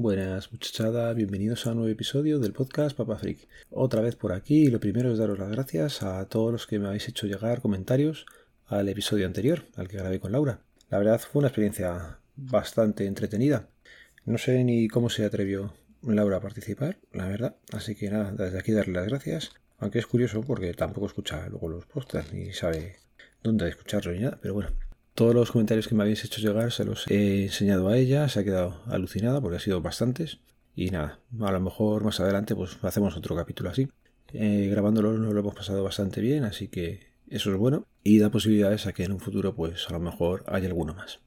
[0.00, 3.48] Buenas muchachada, bienvenidos a un nuevo episodio del podcast Papa Freak.
[3.68, 6.78] Otra vez por aquí y lo primero es daros las gracias a todos los que
[6.78, 8.24] me habéis hecho llegar comentarios
[8.68, 10.60] al episodio anterior, al que grabé con Laura.
[10.88, 13.66] La verdad fue una experiencia bastante entretenida.
[14.24, 17.56] No sé ni cómo se atrevió Laura a participar, la verdad.
[17.72, 19.50] Así que nada, desde aquí darle las gracias.
[19.78, 22.98] Aunque es curioso porque tampoco escucha luego los podcasts ni sabe
[23.42, 24.70] dónde escucharlo ni nada, pero bueno,
[25.18, 28.38] todos los comentarios que me habéis hecho llegar se los he enseñado a ella, se
[28.38, 30.38] ha quedado alucinada porque ha sido bastantes.
[30.76, 33.88] Y nada, a lo mejor más adelante pues hacemos otro capítulo así.
[34.32, 37.84] Eh, grabándolo nos lo hemos pasado bastante bien, así que eso es bueno.
[38.04, 41.18] Y da posibilidades a que en un futuro pues a lo mejor haya alguno más.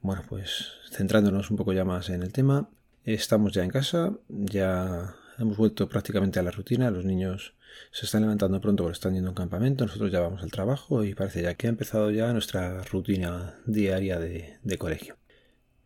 [0.00, 2.70] Bueno, pues centrándonos un poco ya más en el tema.
[3.02, 6.90] Estamos ya en casa, ya hemos vuelto prácticamente a la rutina.
[6.90, 7.54] Los niños
[7.90, 11.04] se están levantando pronto porque están yendo a un campamento, nosotros ya vamos al trabajo
[11.04, 15.16] y parece ya que ha empezado ya nuestra rutina diaria de, colegio.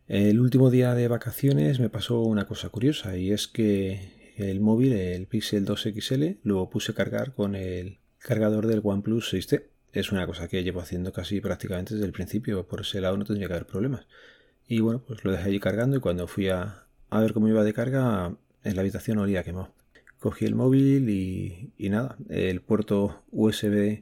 [0.07, 4.93] El último día de vacaciones me pasó una cosa curiosa y es que el móvil,
[4.93, 9.63] el Pixel 2 XL, lo puse a cargar con el cargador del OnePlus 6T.
[9.93, 13.25] Es una cosa que llevo haciendo casi prácticamente desde el principio, por ese lado no
[13.25, 14.05] tendría que haber problemas.
[14.67, 17.63] Y bueno, pues lo dejé allí cargando y cuando fui a, a ver cómo iba
[17.63, 18.35] de carga,
[18.65, 19.71] en la habitación olía quemado
[20.25, 24.01] cogí el móvil y, nada, el puerto USB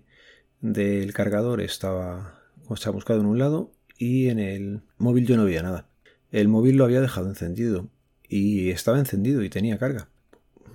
[0.61, 2.39] del cargador estaba,
[2.69, 5.85] buscado en un lado y en el móvil yo no veía nada.
[6.31, 7.89] El móvil lo había dejado encendido
[8.29, 10.07] y estaba encendido y tenía carga.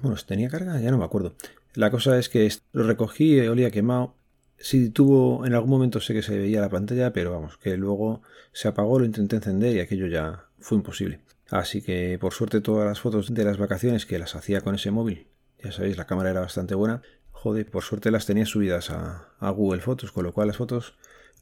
[0.03, 0.79] Bueno, ¿tenía carga?
[0.81, 1.35] Ya no me acuerdo.
[1.73, 4.15] La cosa es que lo recogí, olía quemado.
[4.59, 8.21] Sí tuvo, en algún momento sé que se veía la pantalla, pero vamos, que luego
[8.53, 11.21] se apagó, lo intenté encender y aquello ya fue imposible.
[11.51, 14.91] Así que por suerte todas las fotos de las vacaciones que las hacía con ese
[14.91, 15.27] móvil,
[15.63, 17.03] ya sabéis, la cámara era bastante buena.
[17.31, 20.95] Joder, por suerte las tenía subidas a, Google Fotos, con lo cual las fotos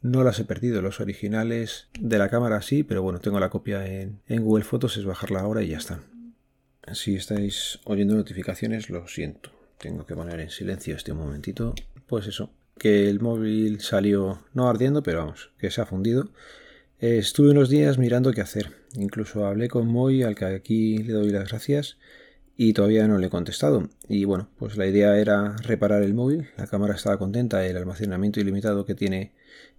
[0.02, 0.82] no las he perdido.
[0.82, 5.04] Los originales de la cámara sí, pero bueno, tengo la copia en, Google Fotos, es
[5.04, 6.00] bajarla ahora y ya está.
[6.92, 9.50] Si estáis oyendo notificaciones, lo siento.
[9.78, 11.74] Tengo que poner en silencio este momentito.
[12.06, 16.30] Pues eso, que el móvil salió no ardiendo, pero vamos, que se ha fundido.
[16.98, 18.72] Estuve unos días mirando qué hacer.
[18.94, 21.98] Incluso hablé con Moy, al que aquí le doy las gracias,
[22.56, 23.90] y todavía no le he contestado.
[24.08, 26.48] Y bueno, pues la idea era reparar el móvil.
[26.56, 29.32] La cámara estaba contenta, el almacenamiento ilimitado que tiene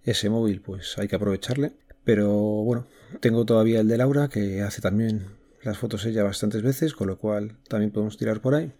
[0.04, 1.72] ese móvil, pues hay que aprovecharle.
[2.04, 2.86] Pero bueno,
[3.18, 5.26] tengo todavía el de Laura, que hace también
[5.64, 8.72] las fotos ella bastantes veces, con lo cual también podemos tirar por ahí.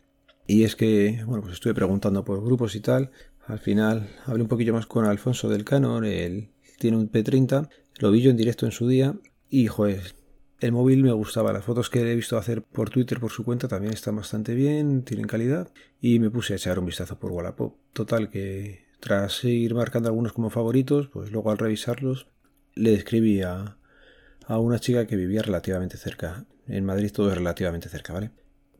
[0.47, 3.11] Y es que, bueno, pues estuve preguntando por grupos y tal.
[3.49, 7.69] Al final hablé un poquillo más con Alfonso del Canon, él tiene un P30,
[7.99, 9.15] lo vi yo en directo en su día
[9.49, 10.15] y, joder,
[10.61, 13.69] el móvil me gustaba, las fotos que he visto hacer por Twitter por su cuenta
[13.69, 15.71] también están bastante bien, tienen calidad
[16.01, 17.77] y me puse a echar un vistazo por Wallapop.
[17.93, 22.27] Total que tras ir marcando algunos como favoritos, pues luego al revisarlos
[22.75, 23.79] le escribí a,
[24.47, 26.45] a una chica que vivía relativamente cerca.
[26.67, 28.31] En Madrid todo es relativamente cerca, ¿vale?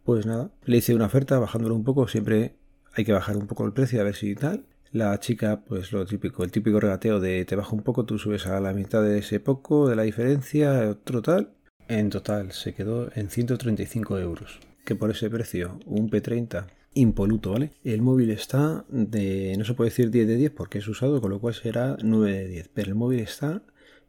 [0.03, 2.57] Pues nada, le hice una oferta bajándolo un poco, siempre
[2.95, 4.67] hay que bajar un poco el precio a ver si tal.
[4.93, 8.47] La chica, pues lo típico, el típico regateo de te bajo un poco, tú subes
[8.47, 11.51] a la mitad de ese poco, de la diferencia, otro tal,
[11.89, 17.73] en total se quedó en 135 euros, que por ese precio un P30 impoluto, ¿vale?
[17.85, 21.31] El móvil está de, no se puede decir 10 de 10 porque es usado, con
[21.31, 23.63] lo cual será 9 de 10, pero el móvil está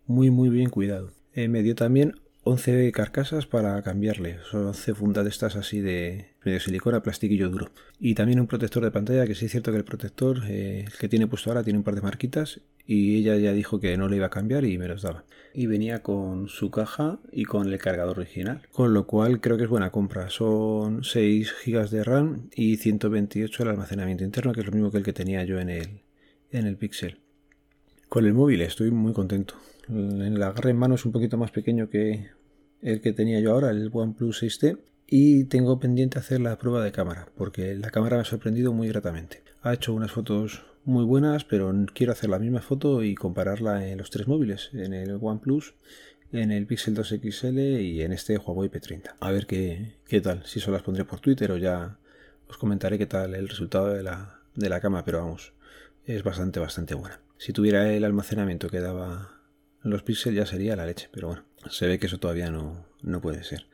[0.06, 1.12] muy muy bien cuidado.
[1.34, 2.16] Eh, me dio también
[2.50, 4.40] 11 carcasas para cambiarle.
[4.50, 7.70] Son 11 fundas de estas así de medio silicona, plastiquillo duro.
[8.00, 11.08] Y también un protector de pantalla, que sí es cierto que el protector, eh, que
[11.08, 12.62] tiene puesto ahora, tiene un par de marquitas.
[12.88, 15.26] Y ella ya dijo que no le iba a cambiar y me los daba.
[15.54, 18.64] Y venía con su caja y con el cargador original.
[18.72, 20.32] Con lo cual creo que es buena compra.
[20.32, 24.98] Son 6 GB de RAM y 128 el almacenamiento interno, que es lo mismo que
[24.98, 26.02] el que tenía yo en el,
[26.50, 27.20] en el Pixel.
[28.08, 29.54] Con el móvil estoy muy contento.
[29.88, 32.39] El agarre en mano es un poquito más pequeño que
[32.82, 34.80] el que tenía yo ahora, el OnePlus 6T.
[35.12, 38.88] Y tengo pendiente hacer la prueba de cámara, porque la cámara me ha sorprendido muy
[38.90, 39.42] gratamente.
[39.64, 43.98] Ha hecho unas fotos muy buenas, pero quiero hacer la misma foto y compararla en
[43.98, 45.74] los tres móviles, en el OnePlus,
[46.32, 49.16] en el Pixel 2 XL y en este Huawei P30.
[49.20, 51.98] A ver qué, qué tal, si solo las pondré por Twitter o ya
[52.48, 55.54] os comentaré qué tal el resultado de la, de la cámara, pero vamos,
[56.06, 57.20] es bastante, bastante buena.
[57.38, 59.39] Si tuviera el almacenamiento que daba
[59.84, 63.22] los píxeles ya sería la leche, pero bueno, se ve que eso todavía no, no
[63.22, 63.68] puede ser.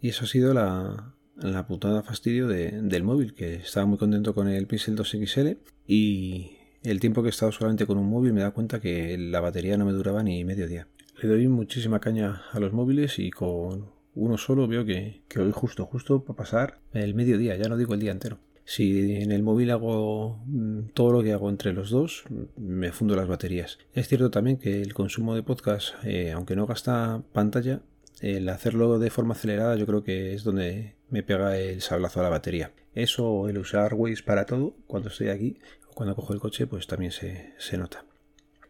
[0.00, 4.48] Y eso ha sido la, la putada fastidio del móvil, que estaba muy contento con
[4.48, 5.48] el Pixel 2 XL
[5.86, 6.52] y
[6.82, 9.76] el tiempo que he estado solamente con un móvil me da cuenta que la batería
[9.76, 10.86] no me duraba ni medio día.
[11.20, 15.52] Le doy muchísima caña a los móviles y con uno solo veo que, que hoy
[15.52, 18.38] justo, justo para pasar el mediodía, ya no digo el día entero.
[18.70, 22.22] Si en el móvil hago mm, todo lo que hago entre los dos,
[22.56, 23.80] me fundo las baterías.
[23.94, 27.80] Es cierto también que el consumo de podcast, eh, aunque no gasta pantalla,
[28.20, 32.22] el hacerlo de forma acelerada yo creo que es donde me pega el sablazo a
[32.22, 32.70] la batería.
[32.94, 35.58] Eso, el usar Waze para todo, cuando estoy aquí
[35.88, 38.04] o cuando cojo el coche, pues también se, se nota.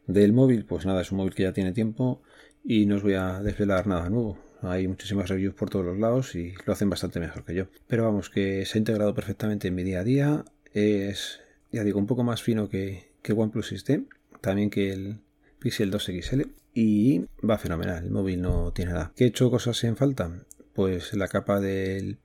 [0.07, 2.23] Del móvil, pues nada, es un móvil que ya tiene tiempo
[2.65, 4.39] y no os voy a desvelar nada nuevo.
[4.63, 7.67] Hay muchísimas reviews por todos los lados y lo hacen bastante mejor que yo.
[7.87, 10.45] Pero vamos, que se ha integrado perfectamente en mi día a día.
[10.73, 11.41] Es,
[11.73, 14.07] ya digo, un poco más fino que, que OnePlus 6T,
[14.41, 15.19] también que el
[15.59, 16.43] Pixel 2 XL
[16.75, 18.05] y va fenomenal.
[18.05, 19.13] El móvil no tiene nada.
[19.17, 20.31] ¿Qué he hecho cosas en falta?
[20.75, 22.19] Pues la capa del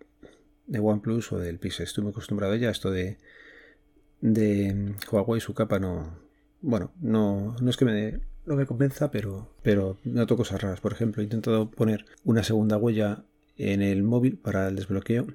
[0.67, 1.85] de OnePlus o del Pixel.
[1.85, 2.69] Estoy muy acostumbrado a ella.
[2.69, 3.17] Esto de,
[4.21, 6.19] de Huawei, su capa no.
[6.61, 10.81] Bueno, no, no es que me, no me convenza, pero, pero noto cosas raras.
[10.81, 13.23] Por ejemplo, he intentado poner una segunda huella
[13.57, 15.27] en el móvil para el desbloqueo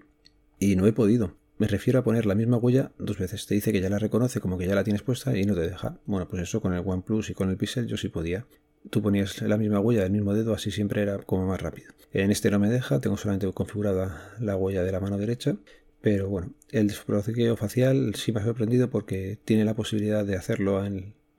[0.59, 1.35] y no he podido.
[1.59, 3.47] Me refiero a poner la misma huella dos veces.
[3.47, 5.61] Te dice que ya la reconoce como que ya la tienes puesta y no te
[5.61, 5.99] deja.
[6.07, 8.47] Bueno, pues eso con el OnePlus y con el Pixel yo sí podía.
[8.89, 11.93] Tú ponías la misma huella del mismo dedo, así siempre era como más rápido.
[12.13, 15.57] En este no me deja, tengo solamente configurada la huella de la mano derecha.
[16.01, 20.79] Pero bueno, el desbloqueo facial sí me ha sorprendido porque tiene la posibilidad de hacerlo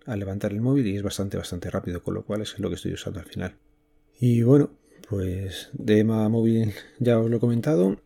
[0.05, 2.75] al levantar el móvil y es bastante, bastante rápido, con lo cual es lo que
[2.75, 3.55] estoy usando al final.
[4.19, 4.71] Y bueno,
[5.09, 7.97] pues tema móvil ya os lo he comentado.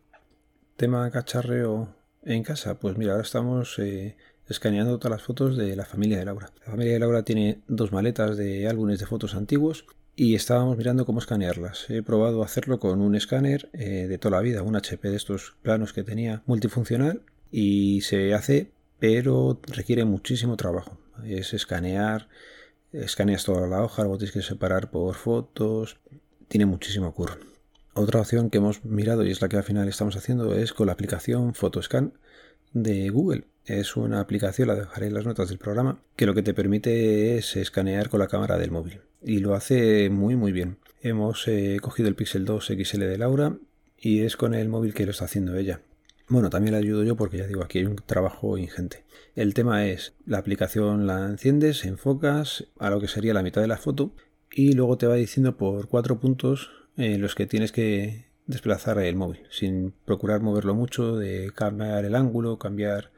[0.76, 1.94] Tema cacharreo
[2.24, 4.16] en casa, pues mira, ahora estamos eh,
[4.48, 6.50] escaneando todas las fotos de la familia de Laura.
[6.64, 11.06] La familia de Laura tiene dos maletas de álbumes de fotos antiguos y estábamos mirando
[11.06, 11.88] cómo escanearlas.
[11.90, 15.54] He probado hacerlo con un escáner eh, de toda la vida, un HP de estos
[15.62, 20.98] planos que tenía multifuncional y se hace, pero requiere muchísimo trabajo.
[21.24, 22.28] Es escanear,
[22.92, 25.98] escaneas toda la hoja, luego tienes que separar por fotos,
[26.48, 27.36] tiene muchísimo curro.
[27.94, 30.86] Otra opción que hemos mirado y es la que al final estamos haciendo es con
[30.86, 32.12] la aplicación Photoscan
[32.72, 33.44] de Google.
[33.64, 37.36] Es una aplicación, la dejaré en las notas del programa, que lo que te permite
[37.36, 39.00] es escanear con la cámara del móvil.
[39.22, 40.76] Y lo hace muy muy bien.
[41.00, 43.56] Hemos eh, cogido el Pixel 2 XL de Laura
[43.98, 45.80] y es con el móvil que lo está haciendo ella.
[46.28, 49.04] Bueno, también le ayudo yo porque ya digo, aquí hay un trabajo ingente.
[49.36, 53.68] El tema es, la aplicación la enciendes, enfocas a lo que sería la mitad de
[53.68, 54.10] la foto
[54.50, 59.14] y luego te va diciendo por cuatro puntos en los que tienes que desplazar el
[59.14, 63.12] móvil, sin procurar moverlo mucho, de cambiar el ángulo, cambiar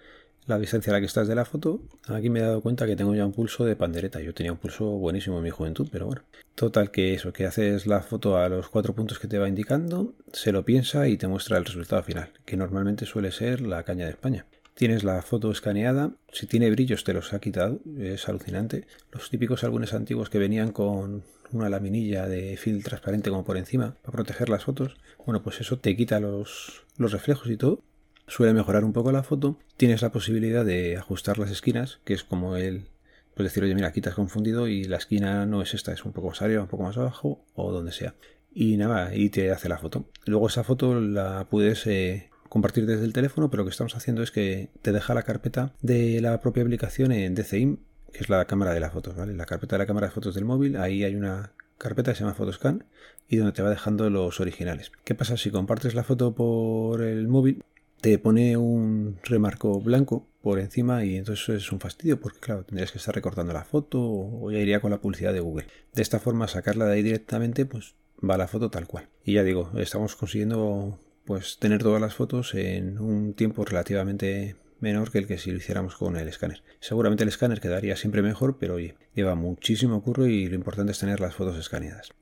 [0.49, 1.83] la distancia a la que estás de la foto.
[2.09, 4.21] Aquí me he dado cuenta que tengo ya un pulso de pandereta.
[4.21, 6.23] Yo tenía un pulso buenísimo en mi juventud, pero bueno.
[6.55, 10.15] Total que eso, que haces la foto a los cuatro puntos que te va indicando,
[10.33, 14.07] se lo piensa y te muestra el resultado final, que normalmente suele ser la caña
[14.07, 14.47] de España.
[14.75, 18.87] Tienes la foto escaneada, si tiene brillos te los ha quitado, es alucinante.
[19.13, 23.97] Los típicos álbumes antiguos que venían con una laminilla de film transparente como por encima
[24.03, 24.97] para proteger las fotos,
[25.27, 27.83] bueno, pues eso te quita los, los reflejos y todo.
[28.29, 29.59] Suele mejorar un poco la foto.
[29.77, 32.89] Tienes la posibilidad de ajustar las esquinas, que es como el,
[33.35, 36.05] pues decir, oye, mira, aquí te has confundido y la esquina no es esta, es
[36.05, 38.15] un poco más arriba, un poco más abajo o donde sea.
[38.53, 40.07] Y nada, y te hace la foto.
[40.27, 44.23] Luego esa foto la puedes eh, compartir desde el teléfono, pero lo que estamos haciendo
[44.23, 47.79] es que te deja la carpeta de la propia aplicación en DCIM
[48.13, 49.35] que es la cámara de las fotos, ¿vale?
[49.35, 52.25] La carpeta de la cámara de fotos del móvil, ahí hay una carpeta que se
[52.25, 52.85] llama Photoscan
[53.29, 54.91] y donde te va dejando los originales.
[55.05, 57.63] ¿Qué pasa si compartes la foto por el móvil?
[58.01, 62.93] Te pone un remarco blanco por encima y entonces es un fastidio porque claro, tendrías
[62.93, 65.67] que estar recortando la foto o ya iría con la publicidad de Google.
[65.95, 69.09] De esta forma sacarla de ahí directamente pues va la foto tal cual.
[69.25, 75.11] Y ya digo, estamos consiguiendo pues tener todas las fotos en un tiempo relativamente menor
[75.11, 76.63] que el que si lo hiciéramos con el escáner.
[76.81, 80.99] Seguramente el escáner quedaría siempre mejor, pero oye, lleva muchísimo curro y lo importante es
[80.99, 82.13] tener las fotos escaneadas.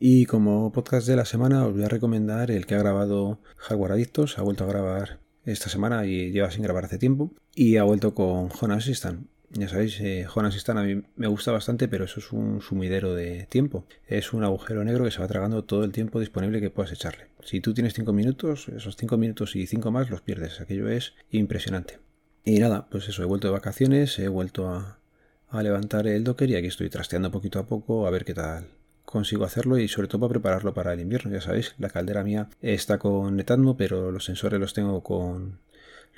[0.00, 3.92] Y como podcast de la semana os voy a recomendar el que ha grabado Hardware
[3.92, 7.82] Adictos, ha vuelto a grabar esta semana y lleva sin grabar hace tiempo, y ha
[7.82, 9.26] vuelto con Jonas Assistant.
[9.50, 13.14] Ya sabéis, eh, Jonas Assistant a mí me gusta bastante, pero eso es un sumidero
[13.16, 13.86] de tiempo.
[14.06, 17.26] Es un agujero negro que se va tragando todo el tiempo disponible que puedas echarle.
[17.42, 20.60] Si tú tienes 5 minutos, esos 5 minutos y 5 más los pierdes.
[20.60, 21.98] Aquello es impresionante.
[22.44, 25.00] Y nada, pues eso, he vuelto de vacaciones, he vuelto a,
[25.60, 28.77] levantar el docker y aquí estoy trasteando poquito a poco a ver qué tal
[29.08, 31.32] consigo hacerlo y sobre todo para prepararlo para el invierno.
[31.32, 35.60] Ya sabéis, la caldera mía está con Netatmo, pero los sensores los tengo con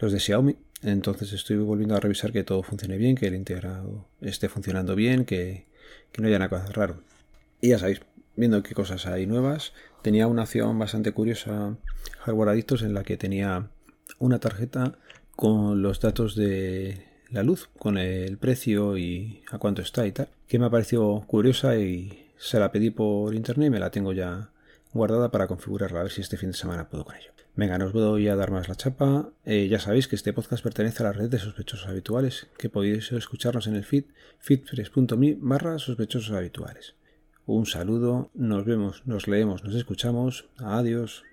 [0.01, 0.57] los de Xiaomi.
[0.83, 5.25] Entonces estoy volviendo a revisar que todo funcione bien, que el integrado esté funcionando bien,
[5.25, 5.67] que,
[6.11, 7.05] que no haya nada raro.
[7.61, 8.01] Y ya sabéis,
[8.35, 9.73] viendo qué cosas hay nuevas.
[10.03, 11.77] Tenía una opción bastante curiosa,
[12.21, 13.71] Hardware Adictos, en la que tenía
[14.19, 14.99] una tarjeta
[15.37, 20.29] con los datos de la luz, con el precio y a cuánto está y tal,
[20.49, 24.13] que me ha parecido curiosa y se la pedí por internet y me la tengo
[24.15, 24.51] ya
[24.95, 27.33] guardada para configurarla, a ver si este fin de semana puedo con ello.
[27.55, 29.31] Venga, no os voy a dar más la chapa.
[29.45, 33.13] Eh, ya sabéis que este podcast pertenece a la red de sospechosos habituales, que podéis
[33.13, 34.05] escucharnos en el feed
[34.39, 36.95] feedpress.me barra sospechosos habituales.
[37.45, 40.49] Un saludo, nos vemos, nos leemos, nos escuchamos.
[40.59, 41.25] Adiós.